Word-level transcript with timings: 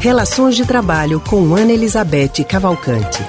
Relações 0.00 0.56
de 0.56 0.66
Trabalho 0.66 1.20
com 1.20 1.54
Ana 1.54 1.72
Elizabeth 1.72 2.42
Cavalcante. 2.48 3.22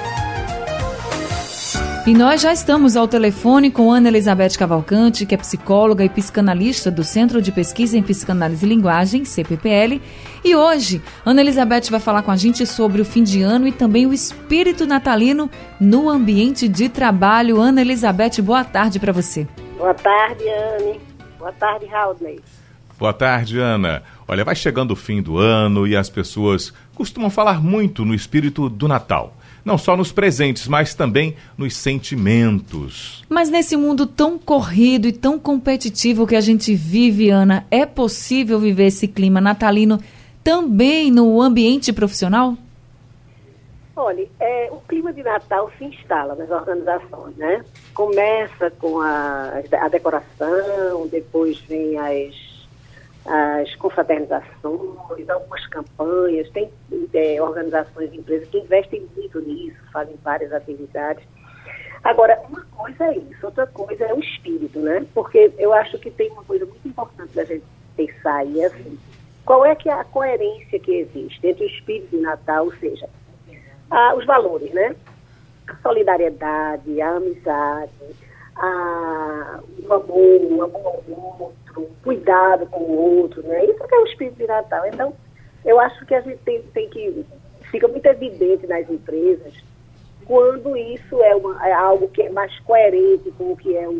E 2.07 2.13
nós 2.13 2.39
já 2.39 2.53
estamos 2.53 2.95
ao 2.95 3.09
telefone 3.09 3.69
com 3.69 3.91
Ana 3.91 4.07
Elizabeth 4.07 4.57
Cavalcante, 4.57 5.25
que 5.25 5.35
é 5.35 5.37
psicóloga 5.37 6.05
e 6.05 6.07
psicanalista 6.07 6.89
do 6.89 7.03
Centro 7.03 7.41
de 7.41 7.51
Pesquisa 7.51 7.97
em 7.97 8.01
Psicanálise 8.01 8.65
e 8.65 8.69
Linguagem, 8.69 9.25
CPPL. 9.25 10.01
E 10.45 10.55
hoje, 10.55 11.01
Ana 11.25 11.41
Elizabeth 11.41 11.89
vai 11.91 11.99
falar 11.99 12.21
com 12.21 12.31
a 12.31 12.37
gente 12.37 12.65
sobre 12.65 13.01
o 13.01 13.05
fim 13.05 13.21
de 13.21 13.41
ano 13.41 13.67
e 13.67 13.73
também 13.73 14.07
o 14.07 14.13
espírito 14.13 14.87
natalino 14.87 15.51
no 15.77 16.09
ambiente 16.09 16.69
de 16.69 16.87
trabalho. 16.87 17.59
Ana 17.59 17.81
Elizabeth, 17.81 18.41
boa 18.41 18.63
tarde 18.63 18.97
para 18.97 19.11
você. 19.11 19.45
Boa 19.77 19.93
tarde, 19.93 20.45
Anne. 20.47 21.01
Boa 21.37 21.51
tarde, 21.51 21.85
Raudney. 21.87 22.39
Boa 22.97 23.11
tarde, 23.11 23.59
Ana. 23.59 24.03
Olha, 24.31 24.45
vai 24.45 24.55
chegando 24.55 24.91
o 24.91 24.95
fim 24.95 25.21
do 25.21 25.37
ano 25.37 25.85
e 25.85 25.93
as 25.93 26.09
pessoas 26.09 26.73
costumam 26.95 27.29
falar 27.29 27.61
muito 27.61 28.05
no 28.05 28.15
espírito 28.15 28.69
do 28.69 28.87
Natal 28.87 29.35
não 29.63 29.77
só 29.77 29.95
nos 29.95 30.11
presentes, 30.11 30.67
mas 30.67 30.95
também 30.95 31.35
nos 31.55 31.75
sentimentos. 31.75 33.23
Mas 33.29 33.49
nesse 33.49 33.75
mundo 33.77 34.07
tão 34.07 34.39
corrido 34.39 35.07
e 35.07 35.11
tão 35.11 35.37
competitivo 35.37 36.25
que 36.25 36.35
a 36.35 36.41
gente 36.41 36.73
vive, 36.73 37.29
Ana, 37.29 37.67
é 37.69 37.85
possível 37.85 38.57
viver 38.57 38.87
esse 38.87 39.07
clima 39.07 39.39
natalino 39.39 39.99
também 40.43 41.11
no 41.11 41.39
ambiente 41.39 41.93
profissional? 41.93 42.55
Olha, 43.95 44.27
é, 44.39 44.69
o 44.71 44.77
clima 44.87 45.13
de 45.13 45.21
Natal 45.21 45.69
se 45.77 45.83
instala 45.85 46.33
nas 46.33 46.49
organizações, 46.49 47.35
né? 47.37 47.63
Começa 47.93 48.71
com 48.79 48.99
a, 48.99 49.61
a 49.79 49.87
decoração, 49.89 51.07
depois 51.11 51.59
vem 51.67 51.99
as 51.99 52.50
as 53.25 53.75
confraternizações, 53.75 55.29
algumas 55.29 55.67
campanhas, 55.67 56.49
tem 56.51 56.71
é, 57.13 57.41
organizações 57.41 58.13
empresas 58.13 58.47
que 58.49 58.57
investem 58.57 59.07
muito 59.15 59.39
nisso, 59.41 59.77
fazem 59.91 60.15
várias 60.23 60.51
atividades. 60.51 61.23
Agora, 62.03 62.41
uma 62.49 62.65
coisa 62.75 63.05
é 63.05 63.17
isso, 63.17 63.45
outra 63.45 63.67
coisa 63.67 64.05
é 64.05 64.13
o 64.13 64.19
espírito, 64.19 64.79
né? 64.79 65.05
Porque 65.13 65.51
eu 65.59 65.71
acho 65.71 65.99
que 65.99 66.09
tem 66.09 66.31
uma 66.31 66.43
coisa 66.43 66.65
muito 66.65 66.87
importante 66.87 67.33
da 67.35 67.43
gente 67.43 67.63
pensar 67.95 68.43
e 68.45 68.61
é 68.61 68.65
assim, 68.65 68.97
qual 69.45 69.63
é 69.65 69.75
que 69.75 69.87
é 69.87 69.93
a 69.93 70.03
coerência 70.03 70.79
que 70.79 70.91
existe 70.91 71.45
entre 71.45 71.65
o 71.65 71.67
espírito 71.67 72.09
de 72.09 72.21
Natal, 72.21 72.65
ou 72.65 72.73
seja, 72.73 73.07
a, 73.91 74.15
os 74.15 74.25
valores, 74.25 74.73
né? 74.73 74.95
A 75.67 75.75
solidariedade, 75.83 76.99
a 76.99 77.15
amizade, 77.17 77.91
a, 78.55 79.59
o 79.87 79.93
amor, 79.93 80.41
o 80.41 80.63
amor 80.63 80.85
ao 80.85 81.53
outro, 81.79 81.95
cuidado 82.03 82.65
com 82.67 82.79
o 82.79 83.19
outro, 83.19 83.41
né? 83.43 83.65
Isso 83.65 83.87
que 83.87 83.95
é 83.95 83.99
o 83.99 84.05
espírito 84.05 84.37
de 84.37 84.47
Natal. 84.47 84.85
Então, 84.87 85.13
eu 85.63 85.79
acho 85.79 86.05
que 86.05 86.13
a 86.13 86.21
gente 86.21 86.39
tem, 86.39 86.61
tem 86.73 86.89
que. 86.89 87.25
Fica 87.71 87.87
muito 87.87 88.05
evidente 88.05 88.67
nas 88.67 88.89
empresas 88.89 89.53
quando 90.25 90.77
isso 90.77 91.21
é, 91.21 91.35
uma, 91.35 91.67
é 91.67 91.73
algo 91.73 92.07
que 92.07 92.21
é 92.21 92.29
mais 92.29 92.57
coerente 92.61 93.29
com 93.31 93.51
o 93.51 93.57
que 93.57 93.75
é 93.75 93.87
o, 93.87 93.91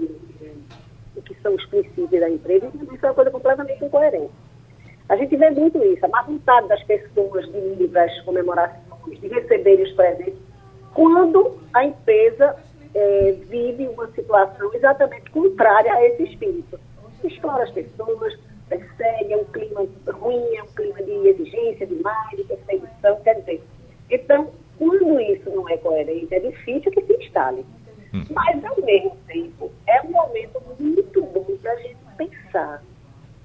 o 1.16 1.22
que 1.22 1.36
são 1.42 1.54
os 1.56 1.66
princípios 1.66 2.10
da 2.10 2.30
empresa, 2.30 2.68
isso 2.68 3.06
é 3.06 3.10
uma 3.10 3.14
coisa 3.14 3.32
completamente 3.32 3.84
incoerente. 3.84 4.32
A 5.10 5.18
gente 5.18 5.36
vê 5.36 5.50
muito 5.50 5.84
isso, 5.84 6.06
a 6.06 6.10
má 6.10 6.22
vontade 6.22 6.70
das 6.70 6.82
pessoas 6.84 7.46
de 7.52 7.84
ir 7.84 7.90
para 7.90 8.06
as 8.06 8.22
comemorações, 8.22 9.20
de 9.20 9.28
receberem 9.28 9.84
os 9.84 9.92
presentes, 9.92 10.40
quando 10.94 11.60
a 11.74 11.84
empresa 11.84 12.56
é, 12.96 13.36
vive 13.50 13.90
uma 13.90 14.08
situação 14.12 14.74
exatamente 14.74 15.30
contrária 15.32 15.94
a 15.94 16.06
esse 16.06 16.24
espírito. 16.24 16.80
Explora 17.24 17.64
as 17.64 17.72
pessoas, 17.72 18.38
persegue, 18.68 19.34
é 19.34 19.38
um 19.38 19.46
clima 19.46 19.88
ruim, 20.14 20.56
é 20.56 20.64
um 20.64 20.68
clima 20.68 21.04
de 21.04 21.12
exigência 21.28 21.86
demais, 21.86 22.38
de 22.38 22.44
perseguição, 22.44 23.22
quer 23.24 23.40
dizer. 23.42 23.64
Então, 24.10 24.52
quando 24.78 25.20
isso 25.20 25.50
não 25.50 25.68
é 25.70 25.78
coerente, 25.78 26.34
é 26.34 26.40
difícil 26.40 26.92
que 26.92 27.02
se 27.06 27.14
instale. 27.14 27.66
Hum. 28.14 28.24
Mas, 28.32 28.64
ao 28.66 28.82
mesmo 28.82 29.16
tempo, 29.28 29.72
é 29.88 30.02
um 30.02 30.12
momento 30.12 30.62
muito 30.80 31.22
bom 31.22 31.46
para 31.62 31.72
a 31.74 31.76
gente 31.78 31.98
pensar 32.18 32.84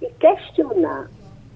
e 0.00 0.06
questionar 0.18 1.10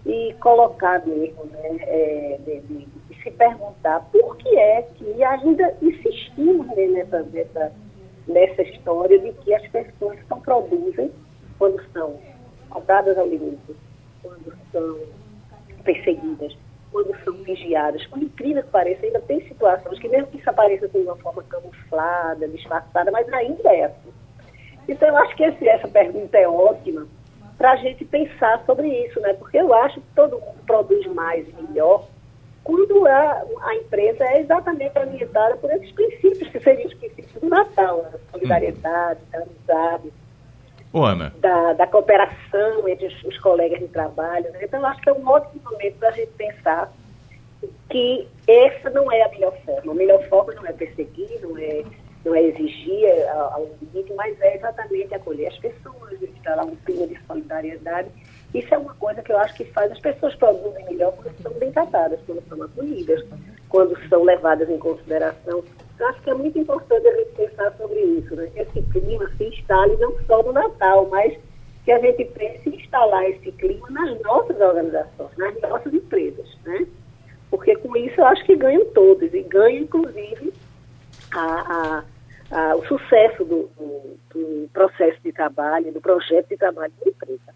e 0.06 0.34
colocar 0.40 1.04
mesmo, 1.06 1.44
né, 1.46 1.76
é, 1.82 2.38
de, 2.44 2.60
de, 2.60 2.86
de, 2.86 3.22
se 3.22 3.30
perguntar 3.32 4.00
por 4.10 4.36
que 4.38 4.48
é 4.58 4.82
que 4.82 5.22
ainda 5.22 5.76
insistimos 5.82 6.66
né, 6.68 6.86
nessa, 6.86 7.22
nessa, 7.24 7.72
nessa 8.26 8.62
história 8.62 9.18
de 9.18 9.32
que 9.32 9.52
as 9.52 9.66
pessoas 9.68 10.18
só 10.26 10.36
produzem 10.36 11.10
quando 11.60 11.78
são 11.92 12.18
compradas 12.70 13.18
ao 13.18 13.26
limite, 13.26 13.76
quando 14.22 14.56
são 14.72 14.98
perseguidas, 15.84 16.56
quando 16.90 17.14
são 17.22 17.34
vigiadas. 17.34 18.04
Por 18.06 18.22
incrível 18.22 18.62
que 18.62 18.70
pareça, 18.70 19.04
ainda 19.04 19.20
tem 19.20 19.46
situações 19.46 19.98
que 19.98 20.08
mesmo 20.08 20.28
que 20.28 20.38
isso 20.38 20.48
apareça 20.48 20.88
de 20.88 20.98
uma 20.98 21.16
forma 21.16 21.42
camuflada, 21.42 22.48
disfarçada, 22.48 23.10
mas 23.10 23.30
ainda 23.34 23.68
é 23.74 23.84
assim. 23.84 24.10
Então, 24.88 25.08
eu 25.08 25.16
acho 25.18 25.36
que 25.36 25.44
esse, 25.44 25.68
essa 25.68 25.86
pergunta 25.86 26.38
é 26.38 26.48
ótima 26.48 27.06
para 27.58 27.72
a 27.72 27.76
gente 27.76 28.06
pensar 28.06 28.64
sobre 28.64 28.88
isso, 28.88 29.20
né? 29.20 29.34
Porque 29.34 29.58
eu 29.58 29.74
acho 29.74 30.00
que 30.00 30.06
todo 30.16 30.40
mundo 30.40 30.64
produz 30.66 31.06
mais 31.08 31.46
e 31.46 31.52
melhor 31.62 32.08
quando 32.64 33.06
a, 33.06 33.44
a 33.64 33.74
empresa 33.74 34.24
é 34.24 34.40
exatamente 34.40 34.98
orientada 34.98 35.56
por 35.58 35.70
esses 35.70 35.92
princípios, 35.92 36.48
que 36.48 36.60
seriam 36.60 36.88
os 36.88 36.94
princípios 36.94 37.32
do 37.40 37.48
Natal, 37.48 38.02
né? 38.02 38.10
da 38.12 38.18
solidariedade, 38.30 39.20
da 39.30 39.42
amizade, 39.42 40.12
Ô, 40.92 41.04
Ana. 41.04 41.32
Da, 41.38 41.72
da 41.74 41.86
cooperação 41.86 42.88
entre 42.88 43.06
os, 43.06 43.24
os, 43.24 43.38
colegas 43.38 43.78
de 43.78 43.88
trabalho. 43.88 44.50
Né? 44.52 44.60
Então, 44.62 44.84
acho 44.84 45.00
que 45.00 45.08
é 45.08 45.12
um 45.12 45.28
ótimo 45.28 45.62
momento 45.70 45.98
para 45.98 46.08
a 46.08 46.12
gente 46.12 46.32
pensar 46.32 46.92
que 47.88 48.28
essa 48.46 48.90
não 48.90 49.10
é 49.12 49.22
a 49.22 49.28
melhor 49.28 49.56
forma. 49.64 49.92
A 49.92 49.94
melhor 49.94 50.22
forma 50.28 50.52
não 50.54 50.66
é 50.66 50.72
perseguir, 50.72 51.40
não 51.42 51.56
é 51.56 51.84
não 52.24 52.34
é 52.34 52.42
exigir 52.42 53.08
ao 53.52 53.66
limite, 53.80 54.12
mas 54.14 54.38
é 54.40 54.56
exatamente 54.56 55.14
acolher 55.14 55.46
as 55.46 55.56
pessoas, 55.58 56.20
instalar 56.22 56.66
um 56.66 56.76
clima 56.76 57.06
de 57.06 57.18
solidariedade. 57.26 58.10
Isso 58.52 58.74
é 58.74 58.78
uma 58.78 58.94
coisa 58.94 59.22
que 59.22 59.32
eu 59.32 59.38
acho 59.38 59.54
que 59.54 59.64
faz 59.66 59.90
as 59.90 60.00
pessoas 60.00 60.34
produzem 60.34 60.84
melhor 60.84 61.12
quando 61.12 61.34
são 61.40 61.52
bem 61.52 61.72
tratadas, 61.72 62.20
quando 62.26 62.46
são 62.48 62.62
acolhidas, 62.62 63.24
quando 63.68 63.96
são 64.08 64.22
levadas 64.22 64.68
em 64.68 64.78
consideração. 64.78 65.64
Eu 66.00 66.08
acho 66.08 66.22
que 66.22 66.30
é 66.30 66.34
muito 66.34 66.58
importante 66.58 67.06
a 67.06 67.14
gente 67.14 67.32
pensar 67.32 67.76
sobre 67.76 68.00
isso, 68.00 68.34
né? 68.34 68.50
Esse 68.56 68.80
clima 68.90 69.30
se 69.36 69.44
instale 69.44 69.96
não 69.98 70.16
só 70.26 70.42
no 70.42 70.50
Natal, 70.50 71.06
mas 71.10 71.38
que 71.84 71.92
a 71.92 71.98
gente 71.98 72.24
pense 72.24 72.70
em 72.70 72.74
instalar 72.74 73.28
esse 73.28 73.52
clima 73.52 73.86
nas 73.90 74.18
nossas 74.22 74.58
organizações, 74.58 75.36
nas 75.36 75.60
nossas 75.60 75.92
empresas, 75.92 76.46
né? 76.64 76.86
Porque 77.50 77.76
com 77.76 77.94
isso 77.98 78.18
eu 78.18 78.24
acho 78.24 78.42
que 78.46 78.56
ganham 78.56 78.86
todos, 78.86 79.34
e 79.34 79.42
ganham 79.42 79.82
inclusive 79.82 80.54
a, 81.32 82.04
a, 82.50 82.60
a, 82.70 82.76
o 82.76 82.86
sucesso 82.86 83.44
do, 83.44 83.68
do, 83.76 84.18
do, 84.32 84.70
processo 84.72 85.20
de 85.22 85.32
trabalho, 85.32 85.92
do 85.92 86.00
projeto 86.00 86.48
de 86.48 86.56
trabalho 86.56 86.92
da 87.04 87.10
empresa. 87.10 87.54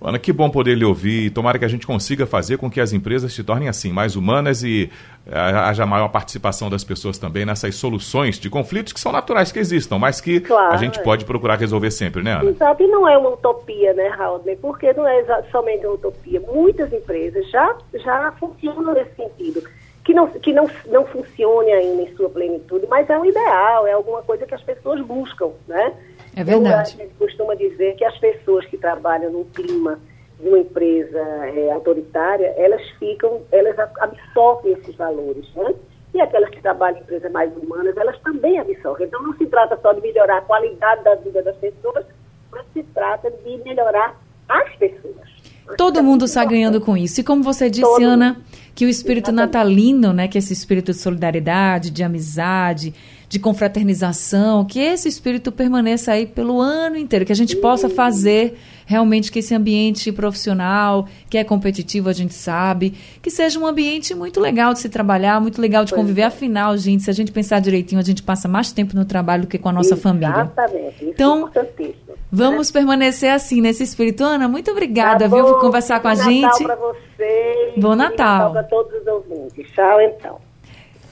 Ana, 0.00 0.18
que 0.18 0.32
bom 0.32 0.50
poder 0.50 0.74
lhe 0.74 0.84
ouvir. 0.84 1.30
Tomara 1.30 1.58
que 1.58 1.64
a 1.64 1.68
gente 1.68 1.86
consiga 1.86 2.26
fazer 2.26 2.58
com 2.58 2.70
que 2.70 2.80
as 2.80 2.92
empresas 2.92 3.32
se 3.32 3.42
tornem 3.42 3.68
assim 3.68 3.92
mais 3.92 4.14
humanas 4.14 4.62
e 4.62 4.90
eh, 5.26 5.34
haja 5.34 5.86
maior 5.86 6.08
participação 6.08 6.68
das 6.68 6.84
pessoas 6.84 7.18
também 7.18 7.46
nessas 7.46 7.74
soluções 7.76 8.38
de 8.38 8.50
conflitos 8.50 8.92
que 8.92 9.00
são 9.00 9.10
naturais 9.10 9.50
que 9.50 9.58
existam, 9.58 9.98
mas 9.98 10.20
que 10.20 10.40
claro, 10.40 10.74
a 10.74 10.76
gente 10.76 11.02
pode 11.02 11.24
procurar 11.24 11.56
resolver 11.56 11.90
sempre, 11.90 12.22
né, 12.22 12.34
Ana? 12.34 12.50
Exato, 12.50 12.82
e 12.82 12.86
não 12.86 13.08
é 13.08 13.16
uma 13.16 13.30
utopia, 13.30 13.94
né, 13.94 14.08
Raul? 14.08 14.40
Porque 14.60 14.92
não 14.92 15.08
é 15.08 15.42
somente 15.50 15.86
uma 15.86 15.94
utopia. 15.94 16.40
Muitas 16.40 16.92
empresas 16.92 17.48
já, 17.50 17.74
já 17.94 18.32
funcionam 18.38 18.92
nesse 18.92 19.14
sentido 19.16 19.62
que 20.06 20.14
não, 20.14 20.28
que 20.28 20.52
não, 20.52 20.70
não 20.86 21.04
funcione 21.04 21.72
ainda 21.72 22.02
em 22.02 22.14
sua 22.14 22.28
plenitude, 22.28 22.86
mas 22.88 23.10
é 23.10 23.18
um 23.18 23.24
ideal, 23.24 23.88
é 23.88 23.92
alguma 23.92 24.22
coisa 24.22 24.46
que 24.46 24.54
as 24.54 24.62
pessoas 24.62 25.00
buscam, 25.00 25.50
né? 25.66 25.92
É 26.36 26.44
verdade. 26.44 26.96
a 27.00 27.04
gente 27.04 27.14
costuma 27.14 27.54
dizer 27.54 27.96
que 27.96 28.04
as 28.04 28.16
pessoas 28.18 28.66
que 28.66 28.76
trabalham 28.76 29.32
num 29.32 29.44
clima 29.44 29.98
de 30.38 30.46
uma 30.46 30.58
empresa 30.58 31.18
é, 31.18 31.72
autoritária, 31.72 32.52
elas 32.58 32.82
ficam, 32.98 33.40
elas 33.50 33.74
absorvem 33.78 34.74
esses 34.74 34.94
valores, 34.96 35.46
né? 35.54 35.74
E 36.12 36.20
aquelas 36.20 36.50
que 36.50 36.60
trabalham 36.60 36.98
em 36.98 37.00
empresas 37.00 37.32
mais 37.32 37.50
humanas, 37.56 37.96
elas 37.96 38.18
também 38.20 38.58
absorvem. 38.58 39.06
Então 39.06 39.22
não 39.22 39.34
se 39.36 39.46
trata 39.46 39.78
só 39.80 39.94
de 39.94 40.02
melhorar 40.02 40.38
a 40.38 40.42
qualidade 40.42 41.02
da 41.02 41.14
vida 41.14 41.42
das 41.42 41.56
pessoas, 41.56 42.04
mas 42.52 42.66
se 42.74 42.82
trata 42.82 43.30
de 43.30 43.56
melhorar 43.64 44.20
as 44.46 44.76
pessoas. 44.76 45.36
Todo 45.76 46.02
mundo 46.02 46.26
está 46.26 46.44
ganhando 46.44 46.80
com 46.80 46.96
isso. 46.96 47.20
E 47.20 47.24
como 47.24 47.42
você 47.42 47.68
disse, 47.68 47.82
Todo 47.82 48.04
Ana, 48.04 48.36
que 48.76 48.84
o 48.84 48.90
espírito 48.90 49.30
Exatamente. 49.30 49.54
natalino, 49.54 50.12
né, 50.12 50.28
que 50.28 50.36
é 50.36 50.38
esse 50.38 50.52
espírito 50.52 50.92
de 50.92 50.98
solidariedade, 50.98 51.88
de 51.90 52.02
amizade, 52.02 52.92
de 53.26 53.38
confraternização, 53.38 54.66
que 54.66 54.78
esse 54.78 55.08
espírito 55.08 55.50
permaneça 55.50 56.12
aí 56.12 56.26
pelo 56.26 56.60
ano 56.60 56.98
inteiro, 56.98 57.24
que 57.24 57.32
a 57.32 57.36
gente 57.36 57.56
possa 57.56 57.88
fazer 57.88 58.58
realmente 58.84 59.32
que 59.32 59.40
esse 59.40 59.54
ambiente 59.54 60.12
profissional, 60.12 61.08
que 61.28 61.38
é 61.38 61.42
competitivo, 61.42 62.10
a 62.10 62.12
gente 62.12 62.34
sabe, 62.34 62.94
que 63.22 63.30
seja 63.30 63.58
um 63.58 63.66
ambiente 63.66 64.14
muito 64.14 64.38
legal 64.40 64.74
de 64.74 64.78
se 64.78 64.90
trabalhar, 64.90 65.40
muito 65.40 65.60
legal 65.60 65.84
de 65.84 65.94
conviver. 65.94 66.22
É. 66.22 66.26
Afinal, 66.26 66.76
gente, 66.76 67.02
se 67.02 67.10
a 67.10 67.14
gente 67.14 67.32
pensar 67.32 67.58
direitinho, 67.60 68.00
a 68.00 68.04
gente 68.04 68.22
passa 68.22 68.46
mais 68.46 68.72
tempo 68.72 68.94
no 68.94 69.06
trabalho 69.06 69.42
do 69.42 69.48
que 69.48 69.58
com 69.58 69.70
a 69.70 69.72
nossa 69.72 69.94
Exatamente. 69.94 70.22
família. 70.22 70.52
Exatamente. 70.52 71.04
Então, 71.04 71.50
é 71.54 71.94
vamos 72.30 72.70
né? 72.70 72.72
permanecer 72.78 73.30
assim, 73.30 73.60
nesse 73.60 73.82
espírito. 73.82 74.22
Ana, 74.22 74.46
muito 74.46 74.70
obrigada, 74.70 75.28
tá 75.28 75.34
viu, 75.34 75.44
por 75.46 75.60
conversar 75.60 75.98
com 76.00 76.08
a 76.08 76.14
Natal 76.14 76.30
gente. 76.30 76.62
Natal 76.62 76.66
para 76.66 76.76
vocês. 77.16 77.74
Bom 77.76 77.94
Natal. 77.94 78.52
Natal 78.52 78.52
para 78.52 78.62
todos 78.64 79.00
os 79.00 79.06
ouvintes. 79.06 79.70
Tchau, 79.72 80.00
então. 80.00 80.38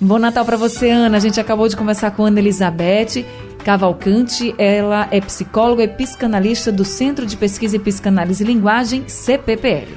Bom 0.01 0.19
Natal 0.19 0.45
para 0.45 0.57
você, 0.57 0.91
Ana. 0.91 1.17
A 1.17 1.21
gente 1.21 1.41
acabou 1.41 1.67
de 1.69 1.77
conversar 1.77 2.11
com 2.11 2.25
Ana 2.25 2.39
Elizabeth 2.39 3.25
Cavalcante. 3.65 4.55
Ela 4.59 5.09
é 5.11 5.21
psicóloga 5.21 5.83
e 5.83 5.89
psicanalista 5.89 6.71
do 6.71 6.85
Centro 6.85 7.25
de 7.25 7.37
Pesquisa 7.37 7.77
e 7.77 7.79
Psicanálise 7.79 8.45
e 8.45 8.47
Linguagem, 8.47 9.09
CPPL. 9.09 9.97